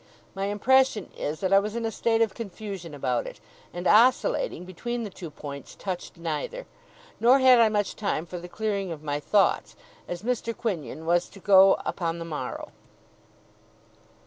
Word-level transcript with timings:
My 0.33 0.45
impression 0.45 1.11
is, 1.15 1.41
that 1.41 1.53
I 1.53 1.59
was 1.59 1.75
in 1.75 1.85
a 1.85 1.91
state 1.91 2.23
of 2.23 2.33
confusion 2.33 2.95
about 2.95 3.27
it, 3.27 3.39
and, 3.71 3.85
oscillating 3.85 4.65
between 4.65 5.03
the 5.03 5.11
two 5.11 5.29
points, 5.29 5.75
touched 5.75 6.17
neither. 6.17 6.65
Nor 7.19 7.37
had 7.37 7.59
I 7.59 7.69
much 7.69 7.95
time 7.95 8.25
for 8.25 8.39
the 8.39 8.49
clearing 8.49 8.91
of 8.91 9.03
my 9.03 9.19
thoughts, 9.19 9.75
as 10.07 10.23
Mr. 10.23 10.57
Quinion 10.57 11.05
was 11.05 11.29
to 11.29 11.39
go 11.39 11.75
upon 11.85 12.17
the 12.17 12.25
morrow. 12.25 12.71